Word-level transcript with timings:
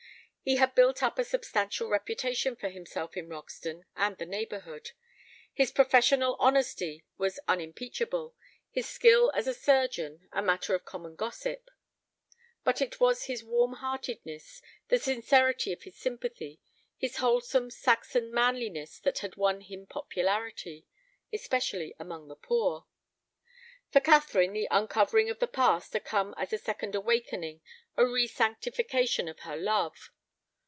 He 0.43 0.55
had 0.55 0.73
built 0.73 1.03
up 1.03 1.19
a 1.19 1.23
substantial 1.23 1.87
reputation 1.87 2.55
for 2.55 2.69
himself 2.69 3.15
in 3.15 3.29
Roxton 3.29 3.85
and 3.95 4.17
the 4.17 4.25
neighborhood. 4.25 4.89
His 5.53 5.71
professional 5.71 6.35
honesty 6.39 7.05
was 7.15 7.39
unimpeachable, 7.47 8.35
his 8.71 8.89
skill 8.89 9.31
as 9.35 9.45
a 9.47 9.53
surgeon 9.53 10.27
a 10.31 10.41
matter 10.41 10.73
of 10.73 10.83
common 10.83 11.15
gossip. 11.15 11.69
But 12.63 12.81
it 12.81 12.99
was 12.99 13.25
his 13.25 13.43
warm 13.43 13.73
heartedness, 13.73 14.63
the 14.87 14.97
sincerity 14.97 15.71
of 15.73 15.83
his 15.83 15.97
sympathy, 15.99 16.59
his 16.97 17.17
wholesome 17.17 17.69
Saxon 17.69 18.33
manliness 18.33 18.97
that 19.01 19.19
had 19.19 19.35
won 19.35 19.61
him 19.61 19.85
popularity, 19.85 20.87
especially 21.31 21.93
among 21.99 22.29
the 22.29 22.35
poor. 22.35 22.87
For 23.91 23.99
Catherine 23.99 24.53
the 24.53 24.67
uncovering 24.71 25.29
of 25.29 25.37
the 25.37 25.45
past 25.47 25.93
had 25.93 26.03
come 26.03 26.33
as 26.35 26.51
a 26.51 26.57
second 26.57 26.95
awakening, 26.95 27.61
a 27.95 28.01
resanctification 28.01 29.29
of 29.29 29.41
her 29.41 29.55
love. 29.55 30.09